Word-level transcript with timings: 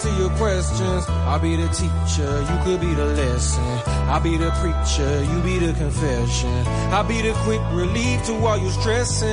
to 0.00 0.10
your 0.16 0.30
questions. 0.30 1.04
I'll 1.08 1.38
be 1.38 1.56
the 1.56 1.68
teacher, 1.68 2.30
you 2.48 2.56
could 2.64 2.80
be 2.80 2.94
the 2.94 3.06
lesson. 3.06 3.80
I'll 4.08 4.20
be 4.20 4.36
the 4.36 4.50
preacher, 4.60 5.24
you 5.24 5.40
be 5.42 5.58
the 5.58 5.72
confession. 5.74 6.66
I'll 6.92 7.04
be 7.04 7.20
the 7.20 7.32
quick 7.44 7.60
relief 7.72 8.24
to 8.26 8.34
all 8.46 8.56
your 8.56 8.70
stressing. 8.70 9.28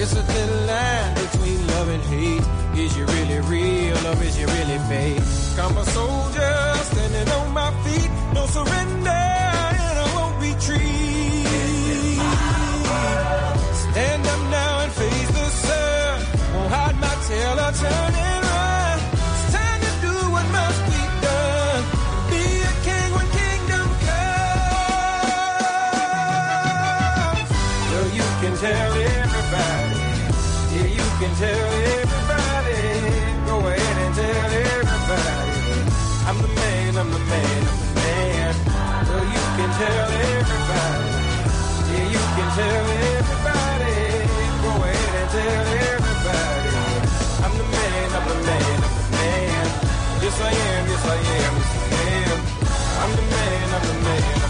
It's 0.00 0.12
a 0.12 0.22
thin 0.22 0.66
line 0.66 1.14
between 1.14 1.66
love 1.68 1.88
and 1.88 2.02
hate. 2.04 2.78
Is 2.78 2.96
you 2.96 3.04
really 3.06 3.40
real 3.40 4.06
or 4.06 4.22
is 4.22 4.38
you 4.38 4.46
really 4.46 4.78
fake? 4.88 5.22
I'm 5.58 5.76
a 5.76 5.84
soldier 5.86 6.74
standing 6.90 7.28
on 7.34 7.52
my 7.52 7.70
feet, 7.84 8.10
no 8.34 8.46
surrender. 8.46 9.17
tell 42.56 42.86
everybody. 43.18 43.96
Go 44.64 44.70
ahead 44.84 45.14
and 45.20 45.30
tell 45.30 45.66
everybody. 45.92 46.70
I'm 47.44 47.54
the 47.58 47.64
man, 47.74 48.08
I'm 48.16 48.28
the 48.28 48.34
man, 48.46 48.82
I'm 48.86 48.94
the 48.98 49.06
man. 49.16 49.66
Yes, 50.22 50.40
I 50.40 50.52
am, 50.52 50.84
yes, 50.88 51.04
I 51.06 51.18
am, 51.38 51.54
I 51.92 52.00
am. 52.24 52.38
I'm 53.02 53.10
the 53.16 53.22
man, 53.22 53.74
I'm 53.74 53.86
the 53.88 53.94
man. 54.04 54.47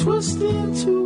Twisting 0.00 0.74
to 0.82 0.99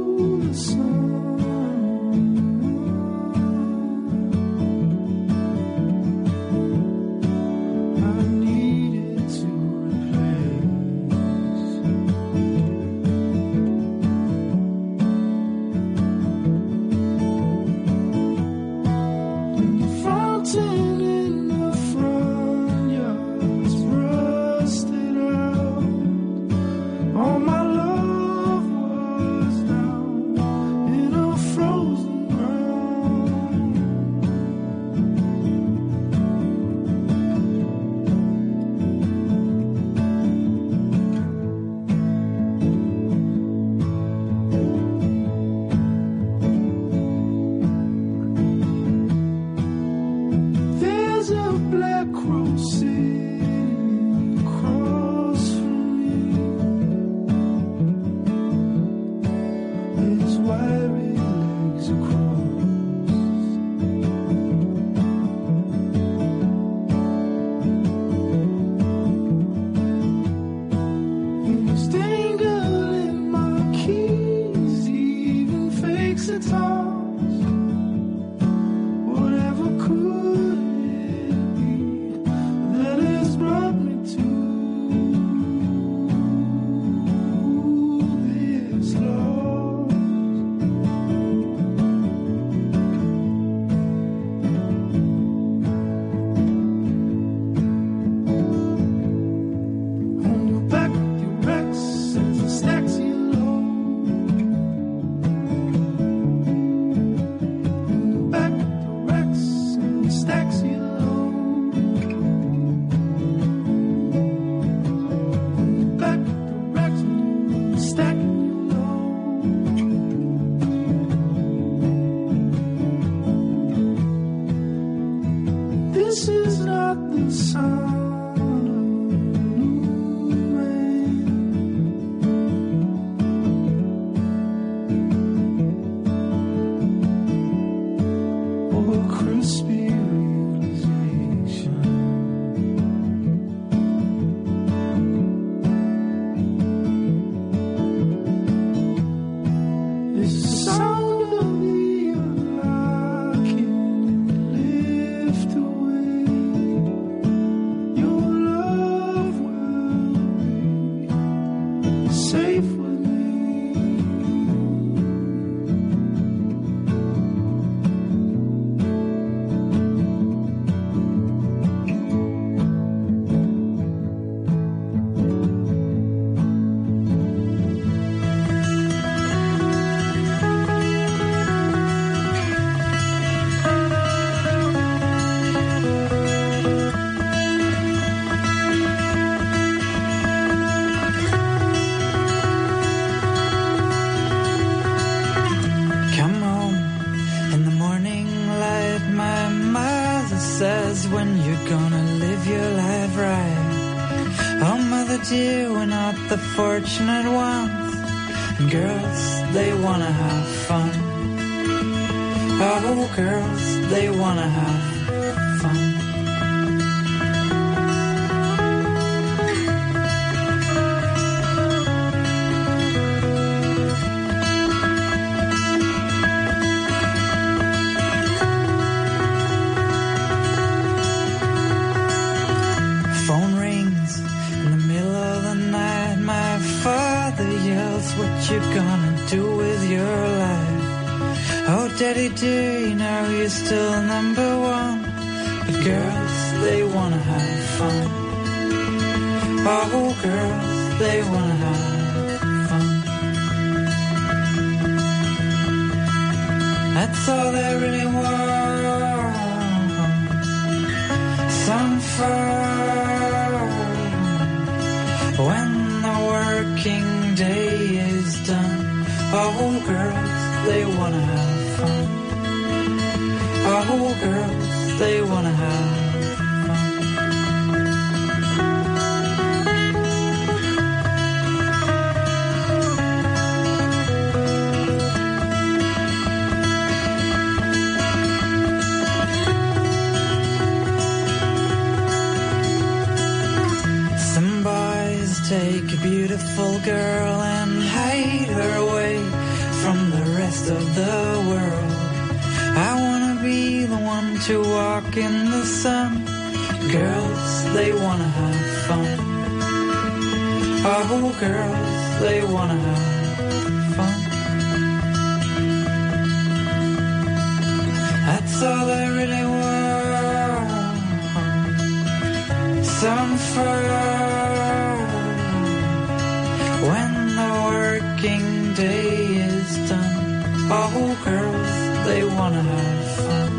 working 328.24 328.74
day 328.74 329.37
is 329.37 329.88
done. 329.88 330.44
Oh, 330.70 331.18
girls, 331.24 332.06
they 332.06 332.24
wanna 332.24 332.62
have 332.62 333.16
fun. 333.16 333.52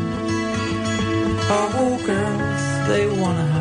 Oh, 1.58 2.02
girls, 2.04 2.88
they 2.88 3.06
wanna 3.20 3.55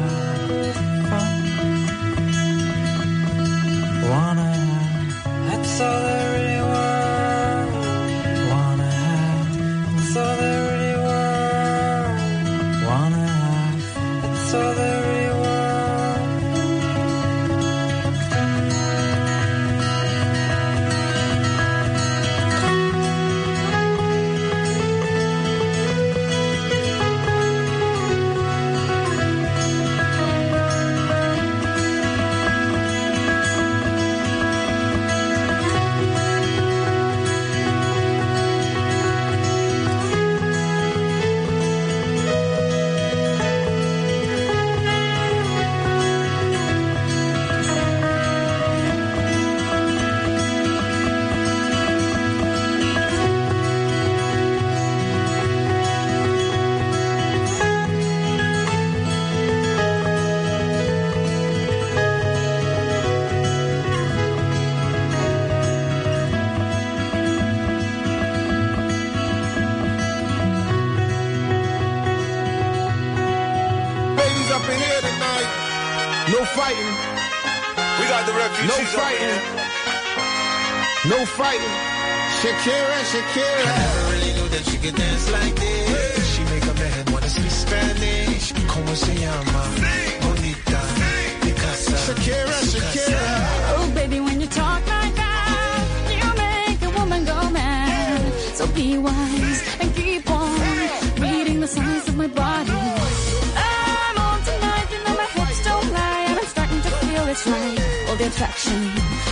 my 102.27 102.33
body. 102.33 102.71
I'm 103.55 104.17
on 104.17 104.41
tonight, 104.43 104.88
you 104.91 104.99
know 105.03 105.15
my 105.15 105.25
hips 105.25 105.63
don't 105.63 105.91
lie, 105.91 106.25
and 106.29 106.39
I'm 106.39 106.45
starting 106.45 106.81
to 106.81 106.89
feel 106.89 107.27
it's 107.27 107.45
right. 107.47 107.79
All 108.09 108.15
the 108.15 108.27
attraction, 108.27 108.81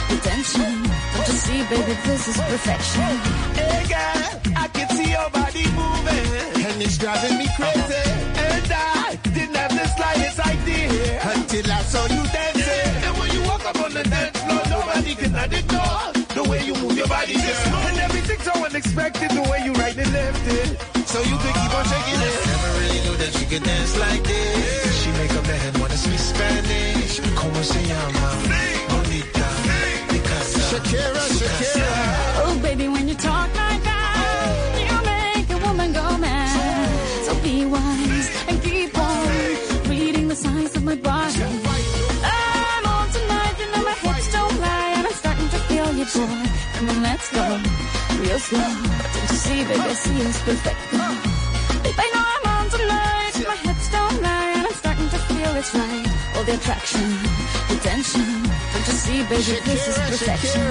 the 0.10 0.17
tension. 0.21 0.73
Don't 1.13 1.27
you 1.27 1.39
see, 1.45 1.63
baby, 1.69 1.93
this 2.06 2.27
is 2.27 2.38
perfection. 2.38 3.12
Hey 3.58 3.86
girl, 3.89 4.53
I 4.56 4.67
can 4.73 4.89
see 4.89 5.10
your 5.12 5.29
body 5.29 5.65
moving. 5.73 6.65
And 6.65 6.82
it's 6.82 6.97
driving 6.97 7.38
me 7.38 7.47
crazy. 7.58 8.03
And 8.45 8.71
I 8.71 9.17
didn't 9.34 9.56
have 9.56 9.73
the 9.73 9.88
slightest 9.97 10.39
idea. 10.39 11.21
Until 11.34 11.71
I 11.71 11.82
saw 11.82 12.03
you 12.13 12.23
dancing. 12.29 12.93
And 13.06 13.17
when 13.17 13.32
you 13.32 13.41
walk 13.43 13.65
up 13.65 13.79
on 13.79 13.93
the 13.93 14.03
dance 14.03 14.39
floor, 14.43 14.62
nobody 14.69 15.15
can 15.15 15.34
ignore 15.36 16.06
the 16.38 16.43
way 16.49 16.63
you 16.65 16.73
move 16.75 16.97
your 16.97 17.08
body, 17.08 17.34
girl. 17.34 17.73
And 17.89 17.97
everything's 17.99 18.43
so 18.43 18.53
unexpected, 18.53 19.32
the 19.32 19.41
way 19.49 19.62
you 19.65 19.73
right 19.73 19.97
and 19.97 20.13
left 20.13 20.47
it. 20.47 20.69
So 21.08 21.19
you 21.21 21.38
could 21.38 21.53
keep 21.53 21.73
on 21.73 21.86
shaking 21.86 22.21
it. 22.21 22.42
Never 23.53 23.61
really 23.61 23.61
knew 23.61 23.61
that 23.61 23.61
she 23.61 23.61
could 23.61 23.63
dance 23.63 23.97
like 23.99 24.23
this. 24.23 25.03
She 25.03 25.09
make 25.11 25.31
a 25.31 25.41
man 25.47 25.73
wanna 25.79 25.97
speak 25.97 26.19
Spanish. 26.19 27.19
Como 27.35 27.61
se 27.63 27.81
llama? 27.85 28.29
Bonita. 28.89 29.47
Picasa. 30.09 30.59
Shakira, 30.69 31.23
Shakira. 31.37 31.91
Oh, 32.45 32.59
baby, 32.61 32.87
when 32.87 33.07
you 33.07 33.15
talk 33.15 33.49
like 33.55 33.83
that, 33.83 34.55
you 34.79 34.97
make 35.05 35.49
a 35.49 35.57
woman 35.67 35.93
go 35.93 36.17
mad. 36.17 36.89
So 37.25 37.35
be 37.43 37.65
wise 37.65 38.29
and 38.47 38.61
keep 38.63 38.97
on 38.97 39.27
reading 39.89 40.27
the 40.27 40.35
signs 40.35 40.75
of 40.75 40.83
my 40.83 40.95
body. 40.95 41.43
I'm 42.23 42.85
on 42.85 43.09
tonight, 43.11 43.55
you 43.59 43.67
know 43.71 43.83
my 43.83 43.93
hips 43.93 44.31
don't 44.31 44.59
lie, 44.59 44.93
and 44.97 45.07
I'm 45.07 45.13
starting 45.13 45.49
to 45.49 45.59
feel 45.67 45.93
you, 45.93 46.05
boy. 46.05 46.49
Come 46.75 46.89
on, 46.89 47.03
let's 47.03 47.29
go, 47.31 47.61
real 48.19 48.39
slow. 48.39 48.73
Don't 49.13 49.29
you 49.29 49.37
see, 49.45 49.63
baby, 49.63 49.79
I 49.79 49.93
see 49.93 50.21
it's 50.21 50.41
perfect. 50.41 50.79
Babe, 51.83 51.99
I 51.99 52.09
know 52.13 52.23
I'm 52.23 52.37
on 52.37 52.42
tonight, 52.77 53.33
my 53.47 53.55
hips 53.65 53.88
don't 53.91 54.21
lie, 54.21 54.53
and 54.57 54.67
I'm 54.67 54.73
starting 54.73 55.09
to 55.09 55.19
feel 55.29 55.55
it's 55.55 55.73
right. 55.75 56.07
All 56.36 56.43
the 56.43 56.55
attraction, 56.55 57.07
the 57.69 57.77
tension. 57.81 58.27
Don't 58.73 58.88
you 58.89 58.97
see, 59.05 59.19
baby, 59.23 59.59
this 59.69 59.88
is 59.88 59.97
perfection. 60.09 60.62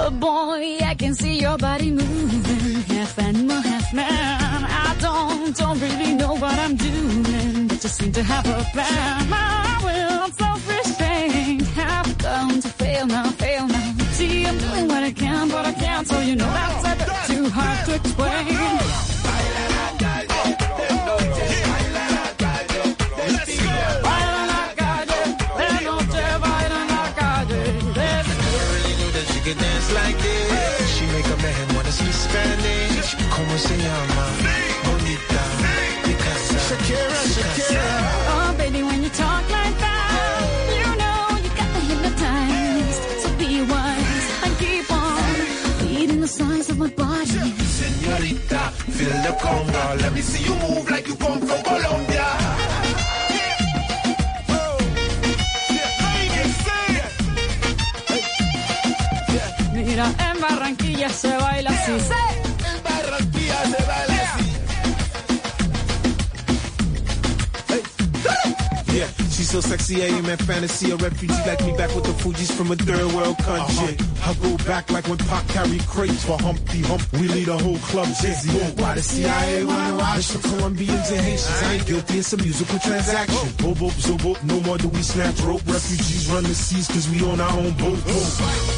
Oh 0.00 0.10
boy, 0.10 0.78
I 0.84 0.94
can 0.94 1.14
see 1.14 1.40
your 1.40 1.56
body 1.58 1.90
moving, 1.90 2.82
half 2.94 3.18
animal, 3.18 3.60
half 3.60 3.92
man. 3.94 4.64
I 4.64 4.96
don't, 5.00 5.56
don't 5.56 5.80
really 5.80 6.12
know 6.14 6.34
what 6.34 6.58
I'm 6.58 6.76
doing, 6.76 7.68
but 7.68 7.82
you 7.82 7.90
seem 7.90 8.12
to 8.12 8.22
have 8.22 8.46
a 8.46 8.62
plan. 8.72 9.28
My 9.28 9.80
will, 9.86 10.28
self-restraint, 10.40 11.62
have 11.82 12.18
come 12.18 12.60
to 12.60 12.68
fail 12.68 13.06
now, 13.06 13.30
fail 13.42 13.66
now. 13.66 13.94
See, 14.12 14.44
I'm 14.46 14.58
doing 14.58 14.88
what 14.88 15.02
I 15.02 15.12
can, 15.12 15.48
but 15.48 15.64
I 15.64 15.72
can't, 15.72 16.06
so 16.06 16.20
you 16.20 16.36
know 16.36 16.50
that's 16.58 16.84
a 16.84 16.94
bit 16.96 17.36
too 17.36 17.48
hard 17.50 17.86
to 17.86 17.94
explain. 17.94 19.17
Dance 29.54 29.92
like 29.92 30.18
this. 30.18 30.90
She 30.94 31.04
a 31.34 31.36
man 31.42 31.66
wanna 31.74 31.92
Spanish. 32.12 33.08
Como 33.34 33.54
se 33.58 33.76
llama? 33.76 34.24
Bonita. 34.84 35.42
Picasa. 36.04 36.58
Shakira, 36.68 37.20
Shakira. 37.34 37.88
Oh, 38.34 38.54
baby, 38.58 38.82
when 38.82 39.02
you 39.04 39.10
talk 39.10 39.44
like 39.58 39.76
that, 39.84 40.44
you 40.80 40.88
know 41.00 41.20
you 41.44 41.50
got 41.60 41.70
hypnotized. 41.88 43.02
So 43.22 43.28
be 43.40 43.62
wise 43.72 44.26
and 44.44 44.52
keep 44.62 44.90
on 44.90 45.34
reading 45.82 46.20
the 46.20 46.28
of 46.70 46.78
my 46.78 46.88
body. 46.88 47.44
Señorita, 47.78 48.62
feel 48.96 49.14
the. 49.24 49.96
Let 50.02 50.12
me 50.12 50.20
see 50.20 50.44
you 50.44 50.54
move 50.64 50.90
like 50.90 51.06
you 51.06 51.16
come 51.16 51.40
from 51.40 51.62
Colombia. 51.62 52.07
Barranquilla 61.08 61.12
se 61.12 61.36
baila 61.36 61.70
así. 61.70 61.92
En 61.92 62.82
Barranquilla 62.82 63.62
se 63.64 63.84
baila 63.86 64.14
así. 64.34 64.44
Yeah, 68.92 69.08
she's 69.30 69.50
so 69.50 69.60
sexy, 69.60 70.02
I 70.02 70.08
am 70.08 70.26
in 70.26 70.36
fantasy. 70.38 70.90
A 70.90 70.96
refugee 70.96 71.34
like 71.46 71.64
me 71.64 71.72
back 71.76 71.94
with 71.94 72.04
the 72.04 72.12
Fugees 72.22 72.50
from 72.52 72.72
a 72.72 72.76
third 72.76 73.12
world 73.12 73.38
country. 73.38 73.96
Uh-huh. 73.96 74.30
I 74.30 74.34
go 74.42 74.56
back 74.64 74.90
like 74.90 75.08
when 75.08 75.18
Pac 75.18 75.46
carried 75.48 75.86
crates 75.86 76.24
for 76.24 76.36
Humpty 76.38 76.82
Hump. 76.82 77.02
We 77.12 77.28
lead 77.28 77.48
a 77.48 77.56
whole 77.56 77.78
club 77.78 78.08
dizzy. 78.20 78.50
Why 78.80 78.94
the 78.94 79.02
CIA 79.02 79.64
wanna 79.64 79.96
watch 79.96 80.28
the 80.28 80.40
Colombians 80.48 81.10
and 81.10 81.20
Haitians? 81.20 81.62
I 81.62 81.74
ain't 81.74 81.86
guilty, 81.86 82.18
it's 82.18 82.32
a 82.32 82.36
musical 82.36 82.78
transaction. 82.80 83.38
Oh. 83.38 83.74
Bobo, 83.74 83.88
zobo, 83.90 84.42
no 84.44 84.60
more 84.60 84.76
do 84.78 84.88
we 84.88 85.02
snatch 85.02 85.40
rope. 85.40 85.62
Refugees 85.66 86.28
run 86.28 86.42
the 86.44 86.54
seas 86.54 86.88
cause 86.88 87.08
we 87.08 87.22
on 87.24 87.40
our 87.40 87.52
own 87.58 87.72
boat. 87.74 87.98
I'm 88.06 88.77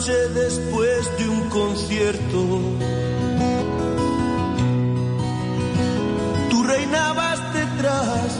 noche 0.00 0.28
después 0.30 1.18
de 1.18 1.28
un 1.28 1.48
concierto. 1.50 2.60
Tú 6.48 6.62
reinabas 6.62 7.38
detrás 7.52 8.38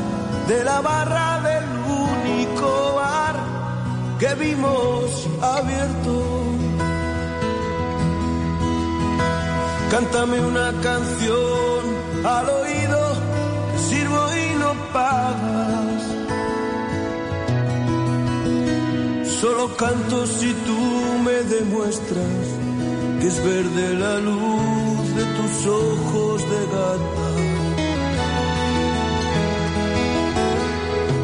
de 0.49 0.64
la 0.64 0.81
barra 0.81 1.40
del 1.42 1.64
único 2.09 2.94
bar 2.94 3.37
que 4.18 4.35
vimos 4.37 5.29
abierto. 5.42 6.14
Cántame 9.90 10.40
una 10.40 10.73
canción 10.81 11.81
al 12.25 12.49
oído, 12.49 13.01
sirvo 13.88 14.23
y 14.35 14.59
no 14.62 14.73
pagas. 14.94 16.03
Solo 19.40 19.77
canto 19.77 20.27
si 20.27 20.53
tú 20.53 21.10
demuestras 21.50 22.46
que 23.20 23.26
es 23.26 23.44
verde 23.44 23.94
la 23.94 24.18
luz 24.18 25.14
de 25.18 25.24
tus 25.36 25.66
ojos 25.66 26.42
de 26.52 26.60
gata. 26.76 27.28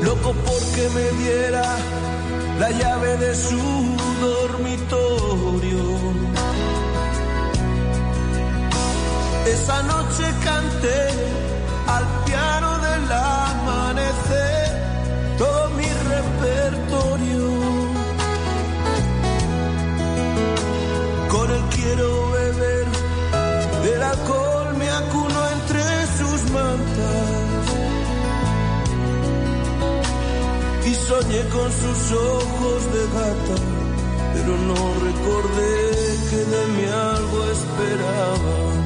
Loco 0.03 0.35
porque 0.49 0.83
me 0.97 1.07
diera 1.23 1.67
la 2.59 2.71
llave 2.73 3.17
de 3.19 3.35
su 3.35 3.63
dormitorio. 4.21 5.85
Esa 9.47 9.83
noche 9.85 10.25
canté 10.45 11.01
al 11.87 12.05
piano 12.25 12.79
del 12.79 13.13
amanecer 13.13 14.46
quiero 21.87 22.31
beber, 22.31 22.87
del 23.85 24.03
alcohol 24.03 24.77
me 24.77 24.89
acuno 24.91 25.39
entre 25.57 25.83
sus 26.19 26.51
mantas. 26.51 27.65
Y 30.87 30.95
soñé 30.95 31.43
con 31.49 31.71
sus 31.83 32.01
ojos 32.13 32.81
de 32.95 33.03
gata, 33.19 33.57
pero 34.35 34.53
no 34.71 34.81
recordé 35.09 35.77
que 36.31 36.41
de 36.55 36.63
mí 36.75 36.85
algo 37.15 37.39
esperaba. 37.57 38.86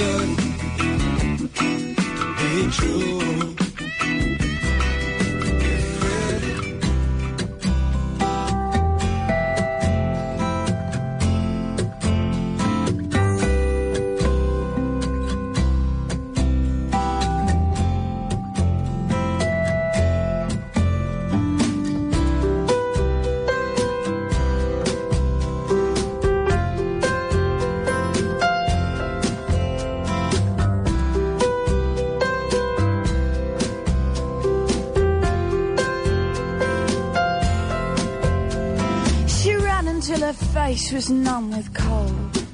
good 0.00 0.50
be 2.38 2.70
true. 2.70 3.29
Was 40.92 41.10
numb 41.10 41.50
with 41.50 41.72
cold 41.72 42.44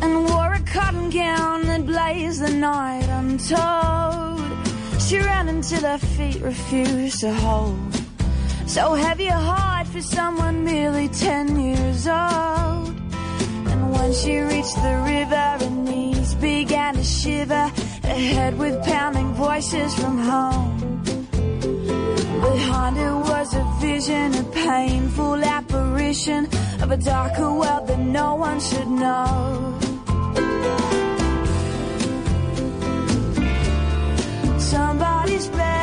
and 0.00 0.24
wore 0.26 0.52
a 0.52 0.60
cotton 0.60 1.10
gown 1.10 1.62
that 1.62 1.84
blazed 1.84 2.40
the 2.40 2.50
night 2.50 3.08
untold. 3.08 5.00
She 5.00 5.18
ran 5.18 5.48
until 5.48 5.82
her 5.82 5.98
feet 5.98 6.40
refused 6.40 7.20
to 7.20 7.32
hold. 7.32 7.94
So 8.66 8.94
heavy 8.94 9.26
a 9.26 9.38
heart 9.38 9.86
for 9.88 10.02
someone 10.02 10.64
merely 10.64 11.08
ten 11.08 11.58
years 11.58 12.06
old. 12.06 12.94
And 13.70 13.92
when 13.92 14.12
she 14.12 14.38
reached 14.38 14.76
the 14.76 14.96
river, 15.04 15.46
her 15.60 15.70
knees 15.70 16.34
began 16.34 16.94
to 16.94 17.02
shiver. 17.02 17.66
Her 18.02 18.20
head 18.34 18.56
with 18.56 18.84
pounding 18.84 19.32
voices 19.34 19.94
from 19.94 20.18
home. 20.18 21.02
Behind 22.40 22.96
her 22.98 23.16
was 23.16 23.54
a 23.54 23.64
vision, 23.80 24.34
a 24.34 24.44
painful 24.44 25.42
apparition 25.42 26.48
of 26.84 26.90
a 26.90 26.96
darker 26.98 27.50
world 27.50 27.86
that 27.88 27.98
no 27.98 28.34
one 28.34 28.60
should 28.60 28.88
know. 28.88 29.78
Somebody's 34.58 35.48
bed 35.48 35.73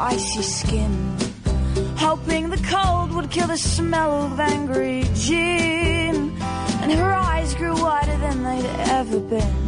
icy 0.00 0.42
skin, 0.42 1.16
hoping 1.96 2.48
the 2.48 2.62
cold 2.74 3.12
would 3.12 3.30
kill 3.30 3.46
the 3.48 3.58
smell 3.58 4.24
of 4.24 4.40
angry 4.40 5.04
gin. 5.14 6.34
And 6.80 6.90
her 6.92 7.12
eyes 7.12 7.54
grew 7.54 7.74
wider 7.74 8.16
than 8.16 8.42
they'd 8.42 8.70
ever 8.98 9.20
been. 9.20 9.60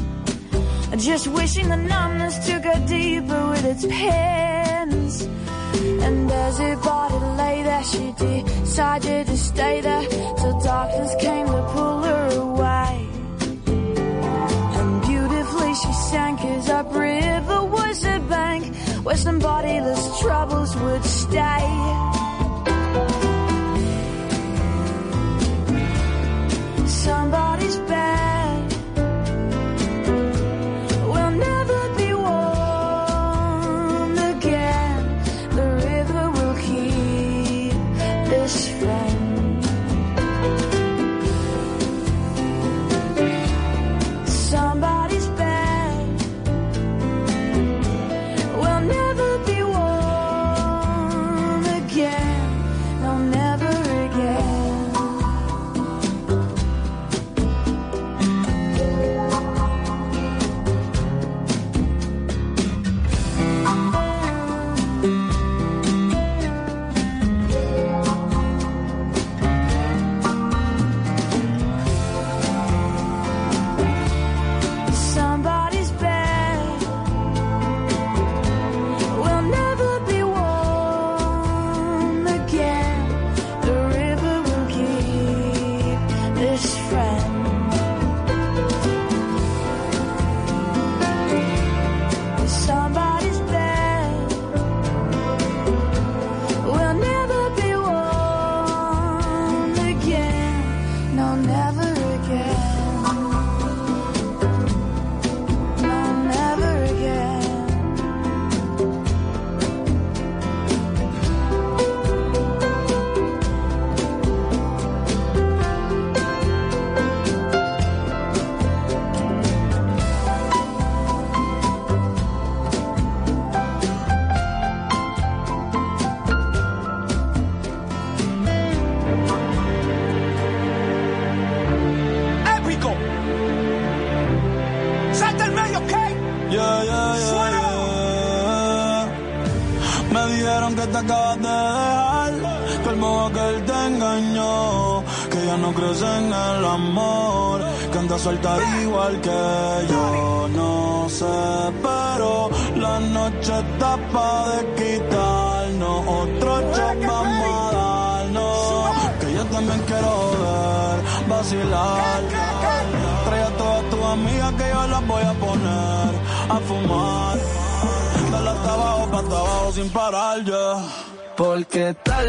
Just 0.99 1.27
wishing 1.27 1.69
the 1.69 1.77
numbness 1.77 2.47
took 2.47 2.63
her 2.63 2.87
deeper 2.87 3.49
with 3.51 3.65
its 3.65 3.85
pins. 3.85 5.23
And 6.07 6.31
as 6.31 6.59
her 6.59 6.77
body 6.77 7.19
lay 7.37 7.63
there, 7.65 7.83
she 7.83 8.13
decided 8.13 9.27
to 9.27 9.37
stay 9.37 9.81
there 9.81 10.07
till 10.39 10.61
darkness 10.61 11.15
came 11.21 11.47
to 11.47 11.63
pull 11.75 12.03
her 12.03 12.29
away. 12.47 13.09
And 14.79 15.03
beautifully 15.03 15.75
she 15.75 15.93
sank 15.93 16.41
as 16.45 16.71
upriver 16.71 17.65
was 17.65 18.05
a 18.05 18.21
bank 18.21 18.73
where 19.03 19.17
some 19.17 19.39
bodiless 19.39 20.21
troubles 20.21 20.77
would 20.77 21.05
stay. 21.05 22.22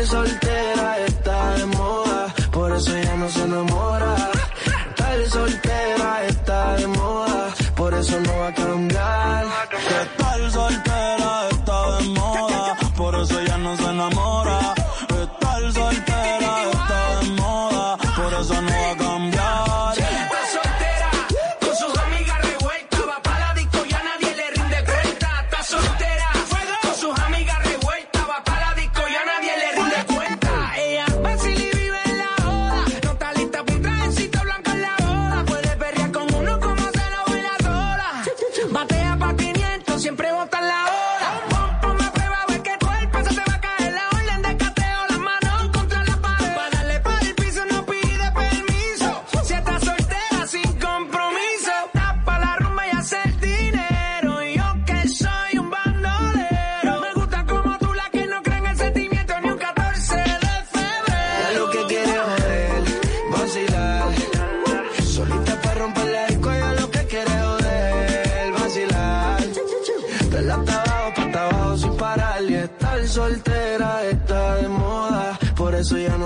sol. 0.06 0.43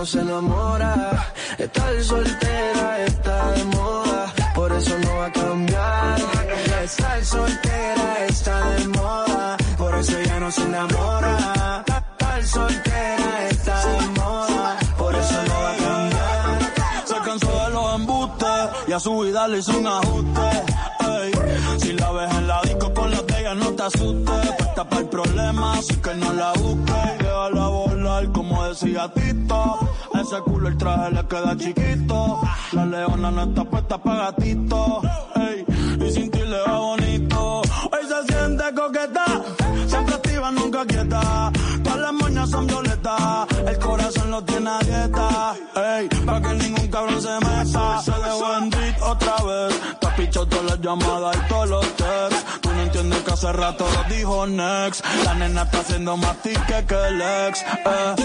Se 0.08 0.22
enamora. 0.22 1.34
Estar 1.58 2.02
soltera 2.02 3.06
está 3.06 3.52
de 3.52 3.66
moda, 3.66 4.34
por 4.56 4.72
eso 4.72 4.98
no 5.00 5.16
va 5.18 5.26
a 5.26 5.32
cambiar. 5.32 6.18
Estar 6.84 7.26
soltera 7.26 8.26
está 8.30 8.70
de 8.72 8.88
moda, 8.88 9.58
por 9.78 9.96
eso 9.96 10.14
ya 10.22 10.40
no 10.40 10.50
se 10.50 10.62
enamora. 10.64 11.84
Estar 11.86 12.46
soltera 12.46 13.50
está 13.50 13.86
de 13.86 14.08
moda, 14.20 14.78
por 14.98 15.14
eso 15.14 15.44
no 15.50 15.56
va 15.64 15.72
a 15.72 15.76
cambiar. 15.76 16.74
Se 17.06 17.16
cansó 17.16 17.66
de 17.66 17.70
los 17.72 17.96
embustes 17.96 18.70
y 18.88 18.92
a 18.94 19.00
su 19.00 19.20
vida 19.20 19.48
le 19.50 19.58
hizo 19.60 19.78
un 19.78 19.88
ajuste. 19.88 20.50
Ey, 21.02 21.32
si 21.80 21.94
la 21.94 22.12
ves 22.14 22.34
en 22.34 22.48
la 22.48 22.62
disco 22.62 22.94
con 22.94 23.12
la 23.12 23.22
de 23.24 23.40
ella, 23.42 23.56
no 23.56 23.72
te 23.74 23.84
asustes. 23.84 24.52
Puesta 24.58 24.88
para 24.90 25.02
el 25.02 25.10
problema, 25.10 25.74
así 25.74 25.96
que 25.98 26.14
no 26.16 26.32
la 26.32 26.54
busques. 26.54 27.18
Déjala 27.20 27.68
volar, 27.68 28.32
como 28.32 28.64
decía 28.70 29.12
Tito. 29.14 29.37
Ese 30.28 30.42
culo 30.42 30.68
el 30.68 30.78
traje 30.78 31.10
le 31.12 31.26
queda 31.26 31.56
chiquito. 31.56 32.42
La 32.74 32.86
leona 32.86 33.32
no 33.32 33.44
está 33.44 33.64
puesta 33.64 33.98
para 33.98 34.26
gatito. 34.26 35.02
Y 36.06 36.12
sin 36.12 36.30
ti 36.30 36.40
le 36.40 36.60
va 36.68 36.80
bonito. 36.80 37.62
Hoy 37.62 38.04
se 38.10 38.34
siente 38.34 38.64
coqueta, 38.76 39.26
siempre 39.88 40.16
activa, 40.16 40.52
nunca 40.52 40.86
quieta. 40.86 41.50
Todas 41.82 42.00
las 42.00 42.14
moñas 42.14 42.50
son 42.50 42.68
violetas, 42.68 43.48
el 43.68 43.80
corazón 43.80 44.32
lo 44.32 44.44
tiene 44.44 44.70
a 44.70 44.80
dieta. 44.80 45.56
Ey, 45.76 46.10
pa' 46.26 46.42
que 46.42 46.54
ningún 46.56 46.88
cabrón 46.90 47.22
se 47.22 47.34
meta. 47.46 48.02
Se 48.02 48.12
dejó 48.12 48.58
en 48.58 49.04
otra 49.04 49.36
vez. 49.46 49.98
Te 50.28 50.64
las 50.64 50.80
llamadas 50.82 51.36
y 51.36 51.48
todos 51.48 51.57
hace 53.48 53.58
rato 53.58 53.88
lo 53.90 54.16
dijo 54.16 54.48
Next. 54.48 55.06
La 55.24 55.34
nena 55.36 55.64
está 55.64 55.80
haciendo 55.80 56.18
más 56.18 56.36
tique 56.42 56.86
que 56.88 57.08
el 57.08 57.22
ex. 57.22 57.62
Eh. 57.62 58.16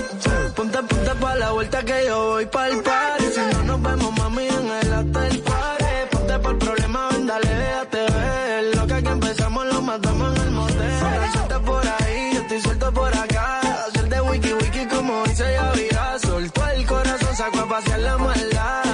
Ponte, 0.54 0.82
ponte 0.82 1.14
pa' 1.20 1.34
la 1.36 1.50
vuelta 1.52 1.82
que 1.84 2.04
yo 2.06 2.26
voy 2.30 2.46
pa' 2.46 2.68
el 2.68 2.82
party. 2.82 3.24
Si 3.34 3.40
no 3.54 3.62
nos 3.64 3.82
vemos, 3.82 4.18
mami, 4.18 4.46
en 4.46 4.70
el 4.70 4.92
hotel 4.92 5.38
party. 5.40 5.84
Ponte 6.10 6.38
pa' 6.38 6.50
el 6.50 6.58
problema, 6.58 7.08
ven, 7.10 7.26
dale, 7.26 7.48
déjate 7.48 7.98
ver. 8.12 8.76
Lo 8.76 8.86
que 8.86 8.94
aquí 8.94 9.08
empezamos 9.08 9.66
lo 9.66 9.82
matamos 9.82 10.36
en 10.36 10.42
el 10.42 10.50
motel. 10.50 11.00
Suelta 11.32 11.60
por 11.60 11.86
ahí, 11.86 12.30
yo 12.34 12.40
estoy 12.40 12.60
suelto 12.60 12.92
por 12.92 13.16
acá. 13.16 13.60
Hacer 13.86 14.08
de 14.08 14.20
wiki 14.20 14.52
wiki 14.54 14.86
como 14.86 15.24
dice 15.24 15.52
ya 15.52 15.72
vida. 15.72 16.18
Soltó 16.20 16.66
el 16.68 16.86
corazón, 16.86 17.36
sacó 17.36 17.58
a 17.60 17.68
pasear 17.68 18.00
la 18.00 18.18
maldad. 18.18 18.84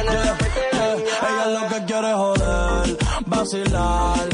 No 0.00 0.12
mete 0.12 0.60
Eh, 0.72 1.04
ella 1.28 1.46
lo 1.60 1.68
que 1.68 1.84
quiere 1.84 2.10
es 2.10 2.16
joder, 2.16 2.98
vacilar. 3.26 4.29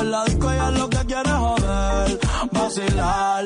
Romper 0.00 0.12
la 0.12 0.24
disco, 0.24 0.50
ella 0.50 0.70
lo 0.70 0.88
que 0.88 0.98
quiere 0.98 1.30
joder, 1.30 2.20
vacilar. 2.52 3.44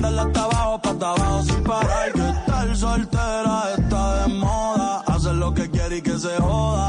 Dale 0.00 0.20
hasta 0.20 0.44
abajo, 0.44 0.80
pa' 0.80 0.90
hasta 0.90 1.10
abajo 1.10 1.42
sin 1.42 1.62
parar. 1.62 2.12
Que 2.12 2.28
estar 2.30 2.76
soltera 2.76 3.62
está 3.76 4.22
de 4.22 4.34
moda. 4.34 5.02
Hacer 5.06 5.34
lo 5.34 5.52
que 5.52 5.70
quiere 5.70 5.98
y 5.98 6.02
que 6.02 6.18
se 6.18 6.36
joda. 6.40 6.87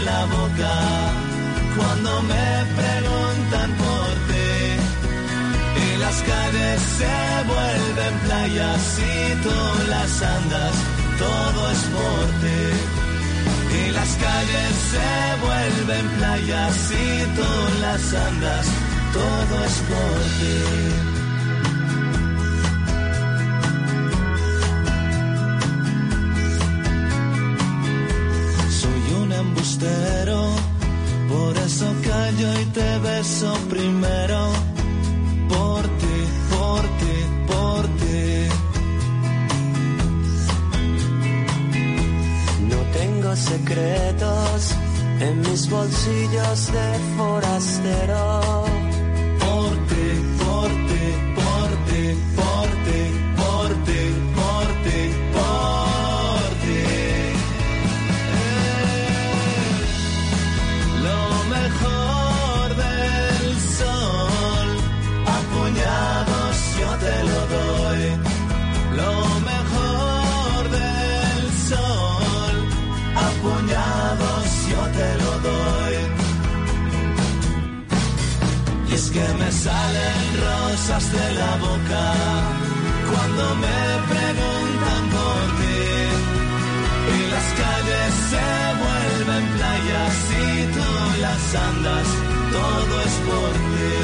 La 0.00 0.24
boca 0.26 0.74
cuando 1.76 2.22
me 2.22 2.48
preguntan 2.78 3.70
por 3.82 4.08
ti. 4.28 4.50
Y 5.84 5.96
las 5.98 6.16
calles 6.22 6.80
se 6.98 7.16
vuelven 7.52 8.14
playas 8.26 8.98
y 8.98 9.42
tú 9.44 9.58
las 9.88 10.22
andas, 10.22 10.74
todo 11.18 11.70
es 11.70 11.82
por 11.96 12.24
ti. 12.42 12.62
Y 13.80 13.90
las 13.92 14.10
calles 14.24 14.72
se 14.92 15.10
vuelven 15.46 16.08
playas 16.18 16.90
y 16.90 17.36
tú 17.36 17.80
las 17.80 18.14
andas, 18.14 18.66
todo 19.12 19.64
es 19.64 19.76
por 19.90 20.18
ti. 20.38 21.07
primera 33.68 34.37
las 91.38 91.54
andas, 91.54 92.08
todo 92.52 93.00
es 93.06 93.14
por 93.28 93.52
ti. 93.72 93.94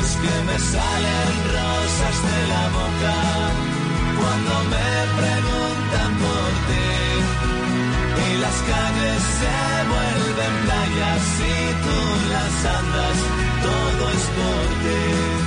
Es 0.00 0.10
que 0.22 0.34
me 0.48 0.58
salen 0.58 1.32
rosas 1.56 2.16
de 2.28 2.40
la 2.52 2.64
boca 2.78 3.16
cuando 4.20 4.52
me 4.72 4.90
preguntan 5.20 6.10
por 6.24 6.50
ti. 6.68 6.90
Y 8.26 8.38
las 8.44 8.58
calles 8.70 9.20
se 9.40 9.56
vuelven 9.92 10.54
playas 10.64 11.26
y 11.40 11.62
tú 11.84 11.98
las 12.34 12.56
andas, 12.78 13.16
todo 13.66 14.02
es 14.16 14.24
por 14.38 14.66
ti. 14.82 15.40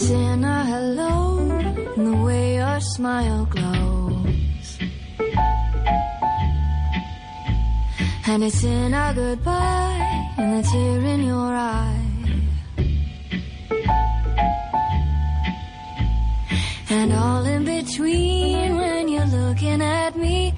It's 0.00 0.10
in 0.10 0.44
a 0.44 0.64
hello, 0.64 1.40
in 1.96 2.04
the 2.04 2.16
way 2.22 2.54
your 2.54 2.80
smile 2.80 3.46
glows. 3.46 4.78
And 8.28 8.44
it's 8.44 8.62
in 8.62 8.94
a 8.94 9.12
goodbye, 9.12 10.34
in 10.38 10.56
the 10.56 10.62
tear 10.62 11.00
in 11.00 11.22
your 11.24 11.52
eye. 11.52 12.04
And 16.90 17.12
all 17.12 17.44
in 17.44 17.64
between 17.64 18.76
when 18.76 19.08
you're 19.08 19.26
looking 19.26 19.82
at 19.82 20.16
me, 20.16 20.54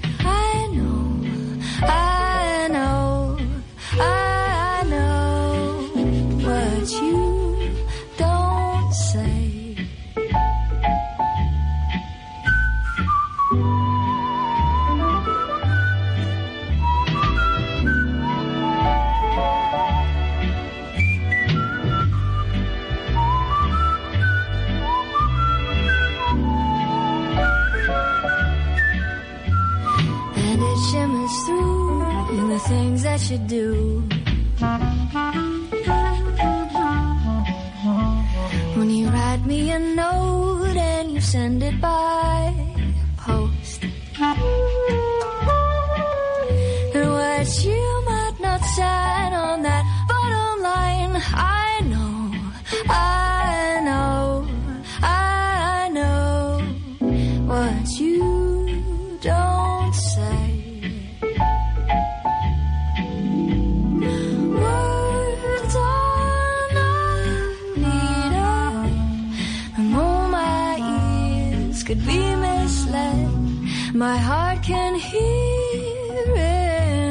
My 74.01 74.17
heart 74.17 74.63
can 74.63 74.95
hear 74.95 76.35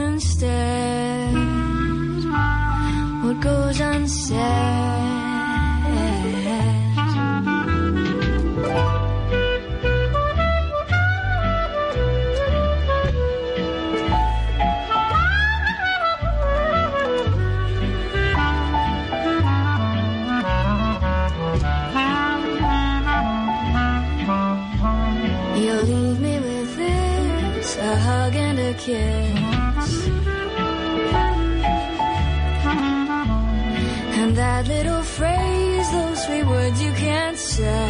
instead 0.09 1.34
what 3.22 3.38
goes 3.41 3.78
unsaid. 3.78 4.99
Kiss. 28.81 30.09
And 34.20 34.37
that 34.37 34.66
little 34.68 35.03
phrase, 35.03 35.91
those 35.93 36.24
three 36.26 36.43
words 36.43 36.83
you 36.83 36.93
can't 36.93 37.39
say. 37.39 37.89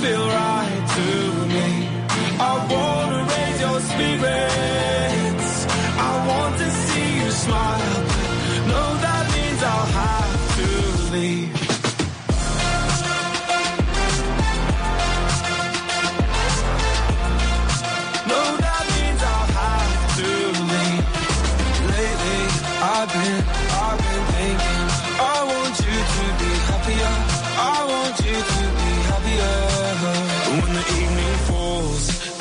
feel 0.00 0.26
right 0.28 0.84
to 0.96 1.06
me. 1.54 1.68
I 2.40 2.52
wanna 2.72 3.20
raise 3.32 3.60
your 3.60 3.80
spirits 3.80 4.69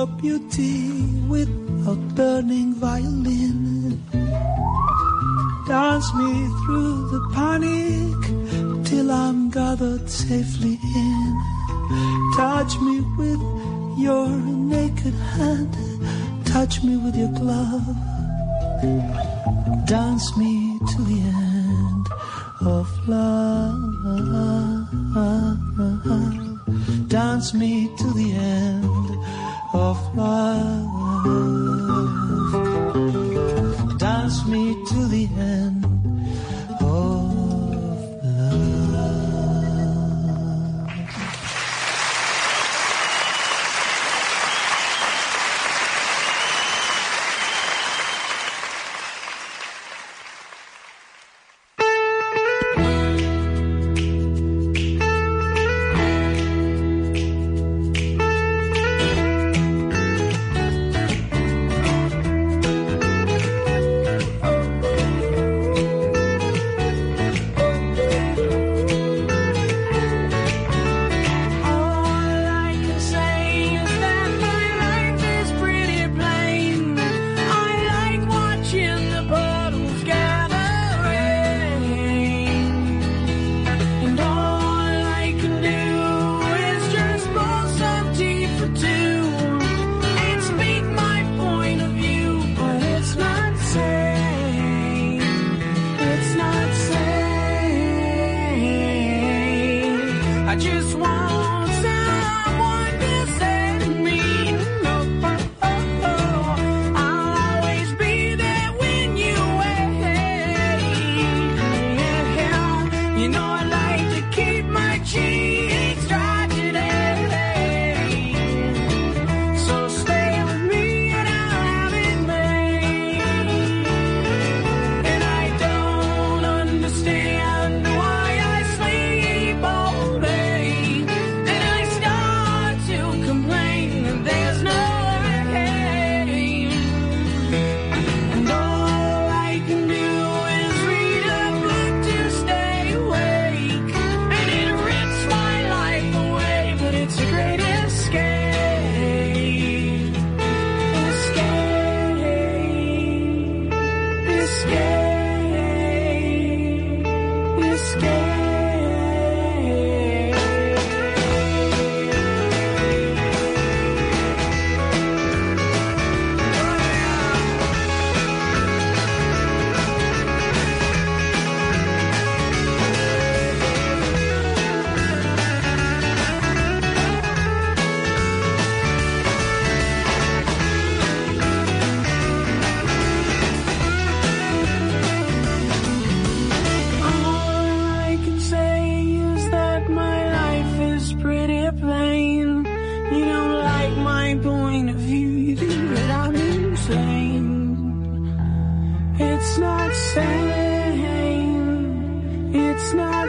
your 0.00 0.06
beauty 0.06 0.90
without 1.28 2.00
the 2.16 2.39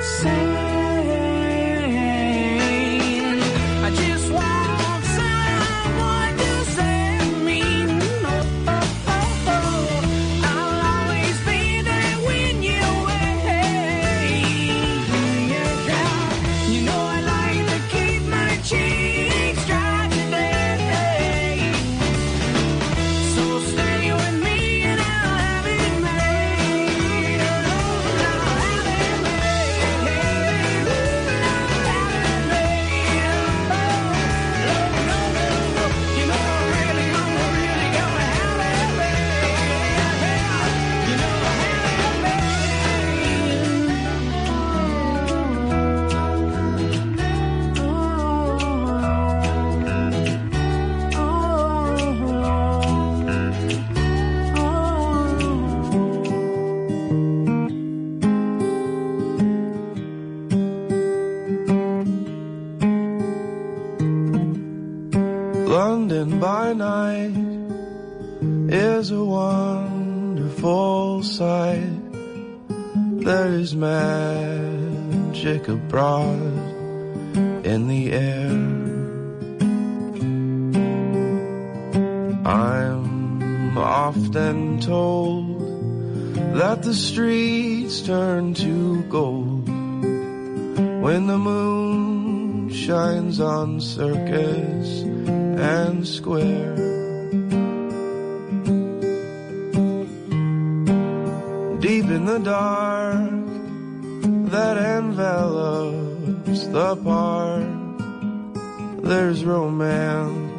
It's 0.03 0.50